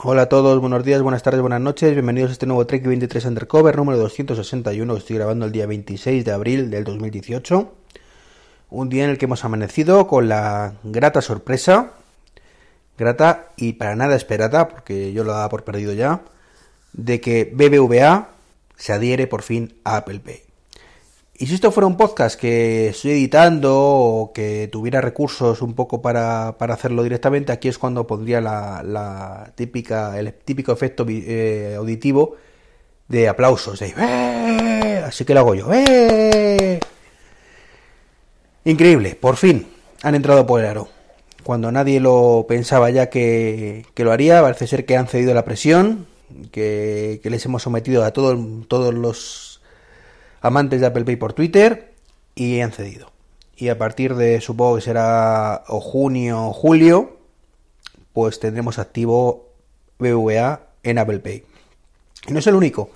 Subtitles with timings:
[0.00, 3.24] Hola a todos, buenos días, buenas tardes, buenas noches, bienvenidos a este nuevo Trek 23
[3.24, 7.74] Undercover número 261 que estoy grabando el día 26 de abril del 2018.
[8.70, 11.94] Un día en el que hemos amanecido con la grata sorpresa,
[12.96, 16.20] grata y para nada esperada, porque yo lo daba por perdido ya,
[16.92, 18.28] de que BBVA
[18.76, 20.42] se adhiere por fin a Apple Pay.
[21.40, 26.02] Y si esto fuera un podcast que estoy editando o que tuviera recursos un poco
[26.02, 31.76] para, para hacerlo directamente, aquí es cuando pondría la, la típica, el típico efecto eh,
[31.78, 32.34] auditivo
[33.06, 33.78] de aplausos.
[33.78, 33.94] De.
[35.06, 35.70] Así que lo hago yo.
[38.64, 39.68] Increíble, por fin
[40.02, 40.88] han entrado por el aro.
[41.44, 45.44] Cuando nadie lo pensaba ya que, que lo haría, parece ser que han cedido la
[45.44, 46.08] presión,
[46.50, 49.47] que, que les hemos sometido a todo, todos los
[50.40, 51.94] amantes de Apple Pay por Twitter
[52.34, 53.10] y han cedido.
[53.56, 57.18] Y a partir de, supongo que será junio o julio,
[58.12, 59.48] pues tendremos activo
[59.98, 61.44] BVA en Apple Pay.
[62.28, 62.90] Y no es el único.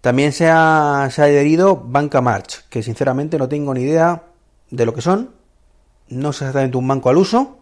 [0.00, 4.22] También se ha, se ha adherido Banca March, que sinceramente no tengo ni idea
[4.70, 5.30] de lo que son.
[6.08, 7.58] No es exactamente un banco al uso,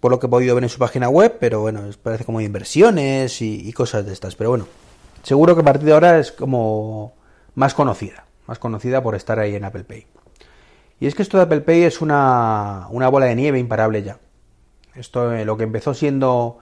[0.00, 3.42] por lo que he podido ver en su página web, pero bueno, parece como inversiones
[3.42, 4.36] y, y cosas de estas.
[4.36, 4.66] Pero bueno,
[5.22, 7.17] seguro que a partir de ahora es como
[7.54, 10.06] más conocida, más conocida por estar ahí en Apple Pay.
[11.00, 14.18] Y es que esto de Apple Pay es una, una bola de nieve imparable ya.
[14.94, 16.58] Esto, eh, lo que empezó siendo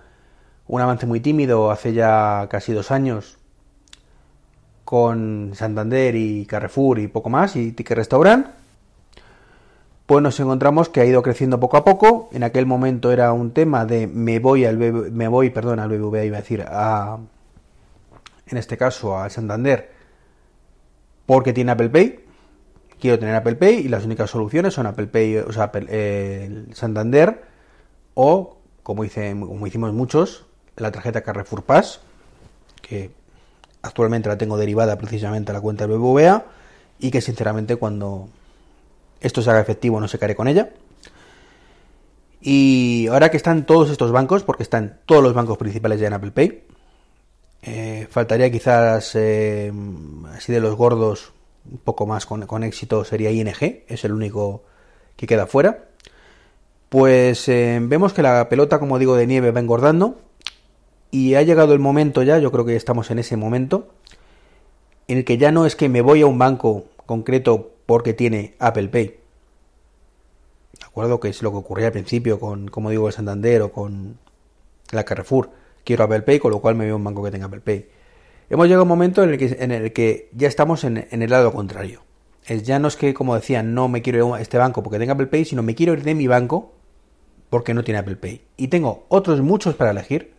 [0.66, 3.38] un avance muy tímido hace ya casi dos años
[4.84, 8.46] con Santander y Carrefour y poco más y Ticket Restaurant,
[10.06, 12.28] pues nos encontramos que ha ido creciendo poco a poco.
[12.32, 16.24] En aquel momento era un tema de me voy al me voy, perdón, al BBVA
[16.24, 17.18] iba a decir a
[18.46, 19.95] en este caso al Santander
[21.27, 22.20] porque tiene Apple Pay.
[22.98, 27.42] Quiero tener Apple Pay y las únicas soluciones son Apple Pay, o sea, Apple, Santander
[28.14, 32.00] o, como, hice, como hicimos muchos, la tarjeta Carrefour Pass,
[32.80, 33.10] que
[33.82, 36.47] actualmente la tengo derivada precisamente a la cuenta del BBVA
[36.98, 38.28] y que sinceramente cuando
[39.20, 40.70] esto se haga efectivo no se caeré con ella.
[42.41, 46.12] Y ahora que están todos estos bancos, porque están todos los bancos principales ya en
[46.14, 46.62] Apple Pay,
[47.62, 49.72] eh, faltaría quizás, eh,
[50.33, 51.33] así de los gordos,
[51.71, 54.62] un poco más con, éxito sería ING, es el único
[55.17, 55.84] que queda fuera.
[56.89, 60.21] Pues eh, vemos que la pelota, como digo, de nieve va engordando
[61.11, 63.88] y ha llegado el momento ya, yo creo que estamos en ese momento,
[65.09, 68.55] en el que ya no es que me voy a un banco concreto porque tiene
[68.59, 69.06] Apple Pay.
[70.78, 73.73] De acuerdo que es lo que ocurría al principio con, como digo, el Santander o
[73.73, 74.19] con
[74.93, 75.50] la Carrefour
[75.86, 77.88] quiero Apple Pay, con lo cual me veo un banco que tenga Apple Pay.
[78.50, 79.30] Hemos llegado a un momento en
[79.72, 82.02] el que, ya estamos en, en el lado contrario.
[82.44, 84.98] Es, ya no es que, como decía, no me quiero ir a este banco porque
[84.98, 86.75] tenga Apple Pay, sino me quiero ir de mi banco
[87.48, 88.42] porque no tiene Apple Pay.
[88.56, 90.34] Y tengo otros muchos para elegir,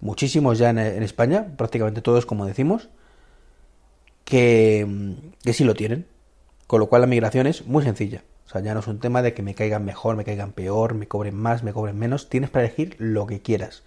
[0.00, 2.88] muchísimos ya en, en España, prácticamente todos, como decimos,
[4.24, 6.06] que, que sí lo tienen.
[6.66, 8.22] Con lo cual la migración es muy sencilla.
[8.46, 10.94] O sea, ya no es un tema de que me caigan mejor, me caigan peor,
[10.94, 12.28] me cobren más, me cobren menos.
[12.28, 13.82] Tienes para elegir lo que quieras.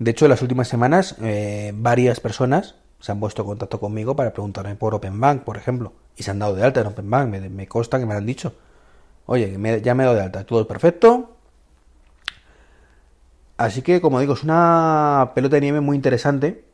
[0.00, 4.16] De hecho, en las últimas semanas, eh, varias personas se han puesto en contacto conmigo
[4.16, 7.10] para preguntarme por Open Bank, por ejemplo, y se han dado de alta en Open
[7.10, 7.28] Bank.
[7.28, 8.54] Me, consta que me han dicho.
[9.26, 9.52] Oye,
[9.82, 11.36] ya me he dado de alta, todo es perfecto.
[13.58, 16.64] Así que, como digo, es una pelota de nieve muy interesante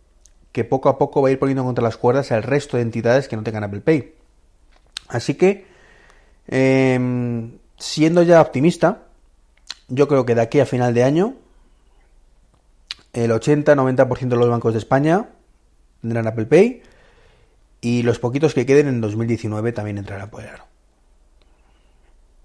[0.52, 3.26] que poco a poco va a ir poniendo contra las cuerdas al resto de entidades
[3.26, 4.14] que no tengan Apple Pay.
[5.08, 5.66] Así que,
[6.46, 9.02] eh, siendo ya optimista,
[9.88, 11.34] yo creo que de aquí a final de año
[13.16, 15.30] el 80-90% de los bancos de España
[16.02, 16.82] tendrán Apple Pay
[17.80, 20.64] y los poquitos que queden en 2019 también entrarán por aro.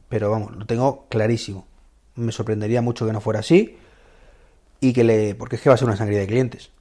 [0.07, 1.67] Pero vamos, lo tengo clarísimo.
[2.15, 3.77] Me sorprendería mucho que no fuera así
[4.79, 5.35] y que le...
[5.35, 6.71] porque es que va a ser una sangría de clientes.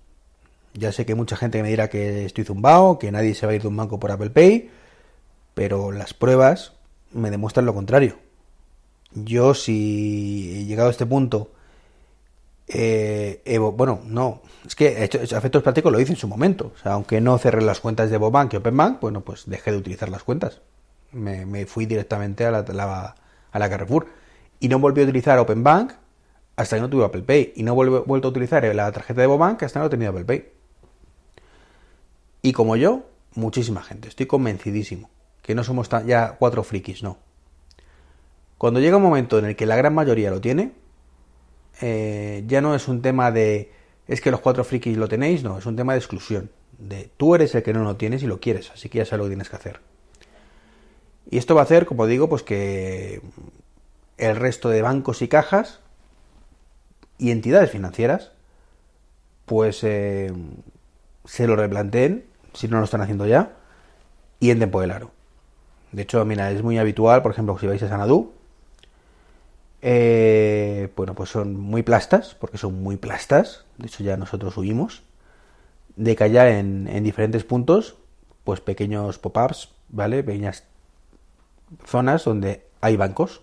[0.75, 3.57] Ya sé que mucha gente me dirá que estoy zumbado, que nadie se va a
[3.57, 4.71] ir de un banco por Apple Pay,
[5.55, 6.75] pero las pruebas
[7.13, 8.19] me demuestran lo contrario.
[9.15, 11.51] Yo si he llegado a este punto
[12.73, 16.73] eh, bueno, no, es que efectos prácticos lo hice en su momento.
[16.75, 19.79] O sea, aunque no cerré las cuentas de Bobank y Openbank, bueno, pues dejé de
[19.79, 20.61] utilizar las cuentas.
[21.13, 23.15] Me, fui directamente a la,
[23.53, 24.07] Carrefour.
[24.61, 25.93] Y no volví a utilizar Openbank
[26.57, 27.55] hasta que no tuve Apple Pay.
[27.57, 30.11] Y no he vuelto a utilizar la tarjeta de Bobank hasta que no he tenido
[30.13, 30.49] Apple Pay.
[32.43, 34.09] Y como yo, muchísima gente.
[34.09, 35.11] Estoy convencidísimo
[35.43, 37.19] que no somos ya cuatro frikis, no.
[38.59, 40.73] Cuando llega un momento en el que la gran mayoría lo tiene,
[41.81, 43.73] eh, ya no es un tema de
[44.07, 46.51] es que los cuatro frikis lo tenéis, no, es un tema de exclusión.
[46.79, 49.19] De tú eres el que no lo tienes y lo quieres, así que ya sabes
[49.19, 49.81] lo que tienes que hacer.
[51.31, 53.21] Y esto va a hacer, como digo, pues que
[54.19, 55.81] el resto de bancos y cajas
[57.19, 58.33] y entidades financieras
[59.51, 60.33] pues eh,
[61.25, 63.57] se lo replanteen, si no lo están haciendo ya,
[64.39, 65.11] y entren por el aro.
[65.91, 68.33] De hecho, mira, es muy habitual, por ejemplo, si vais a Sanadú,
[69.83, 75.03] eh, bueno, pues son muy plastas, porque son muy plastas, de hecho ya nosotros huimos,
[75.97, 77.97] de que haya en, en diferentes puntos,
[78.45, 80.23] pues pequeños pop-ups, ¿vale?
[80.23, 80.65] Pequeñas
[81.87, 83.43] zonas donde hay bancos.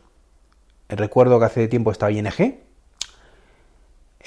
[0.89, 2.59] Recuerdo que hace tiempo estaba ING,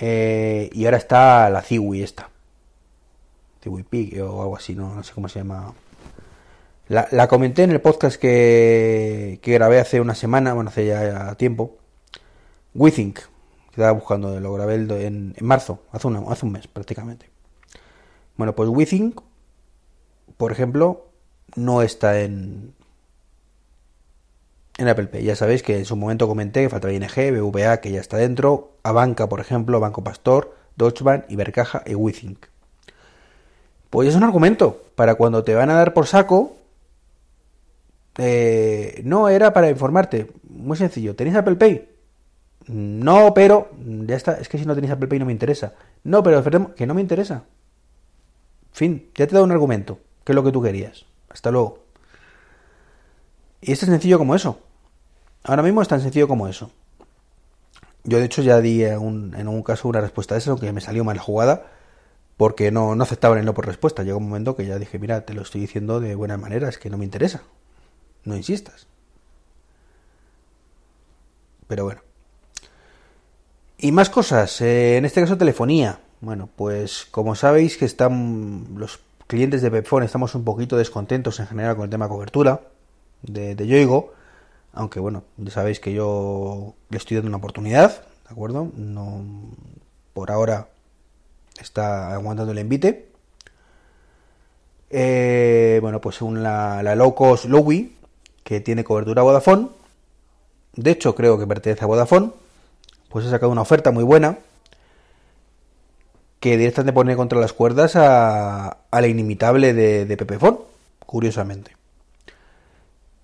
[0.00, 2.30] eh, y ahora está la Ziwi esta.
[3.62, 5.74] Ziwi Pig o algo así, no, no sé cómo se llama.
[6.88, 11.79] La, comenté en el podcast que grabé hace una semana, bueno, hace ya tiempo.
[12.74, 17.30] WeThink, que estaba buscando, lo grabé en, en marzo, hace, una, hace un mes prácticamente.
[18.36, 19.20] Bueno, pues WeThink,
[20.36, 21.10] por ejemplo,
[21.56, 22.74] no está en,
[24.78, 25.24] en Apple Pay.
[25.24, 28.72] Ya sabéis que en su momento comenté que faltaba ING, BVA, que ya está dentro,
[28.82, 32.46] Abanca, por ejemplo, Banco Pastor, Deutsche Bank, Ibercaja y WeThink.
[33.90, 36.56] Pues es un argumento para cuando te van a dar por saco.
[38.18, 40.30] Eh, no era para informarte.
[40.48, 41.16] Muy sencillo.
[41.16, 41.89] ¿Tenéis Apple Pay?
[42.72, 43.70] No, pero.
[44.06, 44.34] Ya está.
[44.34, 45.74] Es que si no tenéis Apple Pay no me interesa.
[46.04, 46.42] No, pero
[46.74, 47.42] que no me interesa.
[48.70, 49.10] Fin.
[49.16, 49.98] Ya te he dado un argumento.
[50.24, 51.04] Que es lo que tú querías.
[51.28, 51.80] Hasta luego.
[53.60, 54.60] Y es tan sencillo como eso.
[55.42, 56.70] Ahora mismo es tan sencillo como eso.
[58.04, 61.04] Yo de hecho ya di en un caso una respuesta a eso, aunque me salió
[61.04, 61.66] mal jugada,
[62.36, 64.04] porque no, no aceptaban el no por respuesta.
[64.04, 66.78] Llegó un momento que ya dije, mira, te lo estoy diciendo de buena manera, es
[66.78, 67.42] que no me interesa.
[68.24, 68.86] No insistas.
[71.66, 72.09] Pero bueno.
[73.82, 76.00] Y más cosas, eh, en este caso telefonía.
[76.20, 81.46] Bueno, pues como sabéis que están los clientes de Pepfone estamos un poquito descontentos en
[81.46, 82.60] general con el tema cobertura
[83.22, 84.12] de, de Yoigo,
[84.74, 88.70] aunque bueno, ya sabéis que yo le estoy dando una oportunidad, ¿de acuerdo?
[88.76, 89.24] No,
[90.12, 90.68] por ahora
[91.58, 93.08] está aguantando el envite.
[94.90, 97.96] Eh, bueno, pues según la, la low cost Lowy,
[98.44, 99.68] que tiene cobertura Vodafone,
[100.74, 102.32] de hecho creo que pertenece a Vodafone,
[103.10, 104.38] pues he sacado una oferta muy buena
[106.40, 110.56] que directamente pone contra las cuerdas a, la inimitable de, de Pepefone,
[111.04, 111.80] curiosamente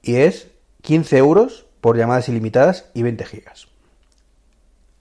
[0.07, 0.49] y es
[0.83, 3.67] 15 euros por llamadas ilimitadas y 20 gigas.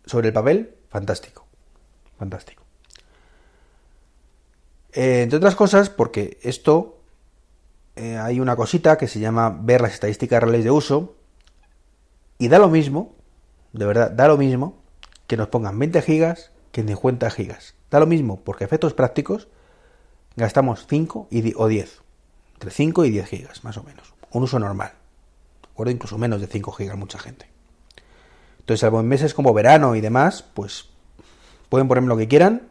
[0.05, 1.45] Sobre el papel, fantástico.
[2.17, 2.63] Fantástico.
[4.93, 6.97] Eh, entre otras cosas, porque esto
[7.95, 11.15] eh, hay una cosita que se llama ver las estadísticas reales de uso
[12.39, 13.14] y da lo mismo,
[13.75, 14.77] de verdad, da lo mismo
[15.27, 17.75] que nos pongan 20 gigas que 50 gigas.
[17.91, 19.47] Da lo mismo porque efectos prácticos
[20.35, 22.01] gastamos 5 y o 10.
[22.53, 24.93] Entre 5 y 10 gigas, más o menos un uso normal.
[25.69, 27.47] Recuerdo incluso menos de 5 gigas mucha gente.
[28.59, 30.89] Entonces, salvo en meses como verano y demás, pues
[31.69, 32.67] pueden ponerme lo que quieran.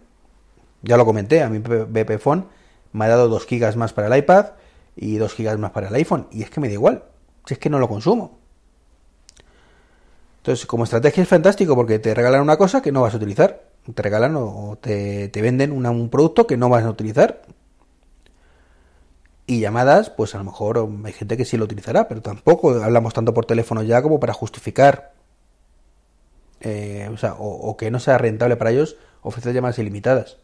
[0.83, 2.47] Ya lo comenté, a mi BP Phone
[2.93, 4.53] me ha dado 2 gigas más para el iPad
[4.97, 6.29] y 2 gigas más para el iPhone.
[6.31, 7.05] Y es que me da igual,
[7.47, 8.44] si es que no lo consumo.
[10.45, 13.63] Entonces, como estrategia es fantástico porque te regalan una cosa que no vas a utilizar.
[13.95, 17.41] Te regalan o te, venden un producto que no vas a utilizar.
[19.47, 23.15] Y llamadas, pues a lo mejor hay gente que sí lo utilizará, pero tampoco hablamos
[23.15, 25.15] tanto por teléfono ya como para justificar,
[26.61, 30.37] eh, o, sea, o, que no sea rentable para ellos ofrecer llamadas ilimitadas.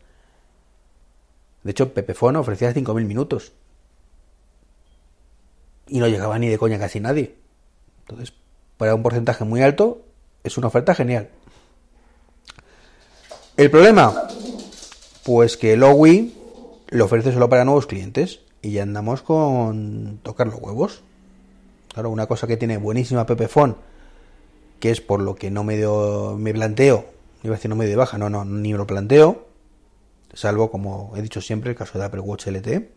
[1.62, 3.52] De hecho, Pepefone ofrecía 5.000 minutos.
[5.88, 7.36] Y no llegaba ni de coña casi nadie.
[8.08, 8.32] Entonces,
[8.80, 10.00] para un porcentaje muy alto,
[10.42, 11.28] es una oferta genial.
[13.58, 14.26] El problema,
[15.22, 16.32] pues que Lowy
[16.88, 21.02] lo ofrece solo para nuevos clientes y ya andamos con tocar los huevos.
[21.92, 23.76] Claro, una cosa que tiene buenísima Pepefon,
[24.78, 25.76] que es por lo que no me,
[26.38, 27.04] me planteo,
[27.42, 29.46] iba a decir no me de baja, no, no, ni me lo planteo,
[30.32, 32.88] salvo como he dicho siempre el caso de Apple Watch LT,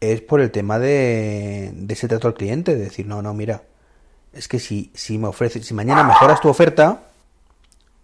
[0.00, 3.62] es por el tema de, de ese trato al cliente, de decir, no, no, mira,
[4.32, 7.02] es que si, si me ofreces, si mañana mejoras tu oferta,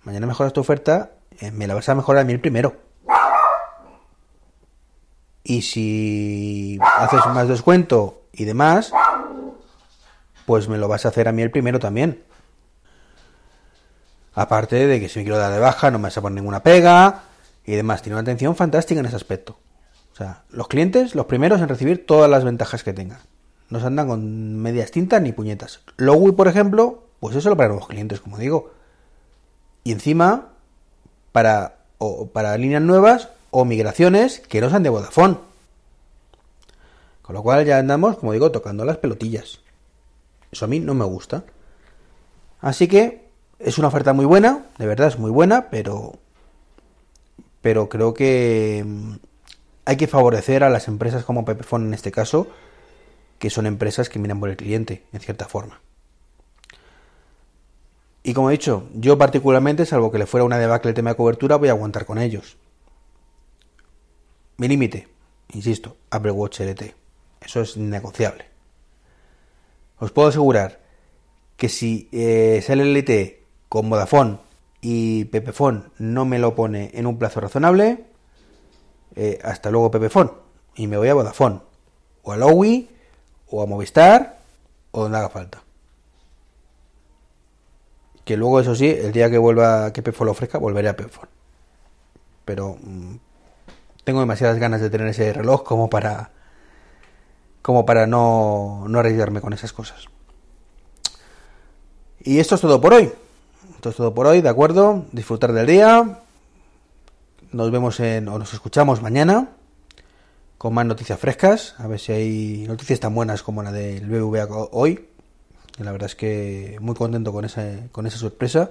[0.02, 2.76] mañana mejoras tu oferta, eh, me la vas a mejorar a mí el primero.
[5.44, 8.92] Y si haces más descuento y demás,
[10.44, 12.24] pues me lo vas a hacer a mí el primero también.
[14.34, 16.62] Aparte de que si me quiero dar de baja no me vas a poner ninguna
[16.62, 17.22] pega
[17.64, 18.02] y demás.
[18.02, 19.58] Tiene una atención fantástica en ese aspecto.
[20.12, 23.20] O sea, los clientes, los primeros en recibir todas las ventajas que tengan.
[23.68, 25.80] No se andan con medias tintas ni puñetas.
[25.96, 28.70] Lowy, por ejemplo, pues eso lo para los clientes, como digo.
[29.84, 30.48] Y encima,
[31.32, 31.78] para,
[32.32, 35.38] para líneas nuevas o migraciones que no sean de Vodafone.
[37.22, 39.60] Con lo cual ya andamos, como digo, tocando las pelotillas.
[40.52, 41.44] Eso a mí no me gusta.
[42.60, 43.26] Así que
[43.58, 46.18] es una oferta muy buena, de verdad es muy buena, pero
[47.62, 49.12] pero creo que mm,
[49.86, 52.46] hay que favorecer a las empresas como Pepefone en este caso,
[53.38, 55.80] que son empresas que miran por el cliente, en cierta forma.
[58.22, 61.16] Y como he dicho, yo particularmente, salvo que le fuera una debacle el tema de
[61.16, 62.56] cobertura, voy a aguantar con ellos.
[64.56, 65.06] Mi límite,
[65.52, 66.94] insisto, Apple Watch LT.
[67.40, 68.46] Eso es negociable.
[69.98, 70.80] Os puedo asegurar
[71.56, 74.38] que si eh, sale el LT con Vodafone
[74.80, 78.06] y Pepefone no me lo pone en un plazo razonable,
[79.14, 80.30] eh, hasta luego Pepefone
[80.74, 81.60] y me voy a Vodafone
[82.22, 82.88] o a Lowy
[83.48, 84.38] o a Movistar
[84.90, 85.62] o donde haga falta.
[88.24, 91.28] Que luego, eso sí, el día que vuelva que Pepefone lo ofrezca, volveré a Pepefone.
[92.44, 93.16] Pero mm,
[94.04, 96.30] tengo demasiadas ganas de tener ese reloj como para
[97.62, 100.06] como para no, no arriesgarme con esas cosas.
[102.20, 103.12] Y esto es todo por hoy.
[103.74, 105.04] Esto es todo por hoy, ¿de acuerdo?
[105.10, 106.20] Disfrutar del día.
[107.50, 109.48] Nos vemos en, o nos escuchamos mañana
[110.58, 111.74] con más noticias frescas.
[111.78, 115.08] A ver si hay noticias tan buenas como la del BBVA hoy.
[115.78, 118.70] la verdad es que muy contento con esa, con esa sorpresa.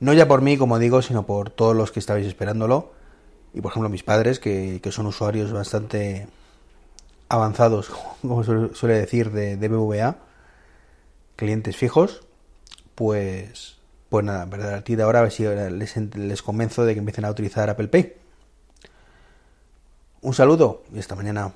[0.00, 2.92] No ya por mí, como digo, sino por todos los que estabais esperándolo.
[3.54, 6.26] Y por ejemplo mis padres, que, que son usuarios bastante
[7.28, 7.90] avanzados,
[8.22, 10.16] como suele decir, de, de BVA,
[11.36, 12.22] clientes fijos,
[12.94, 13.78] pues,
[14.08, 17.00] pues nada, verdad, a ti de ahora a ver si les, les convenzo de que
[17.00, 18.21] empiecen a utilizar Apple Pay.
[20.22, 21.52] Un saludo y hasta mañana.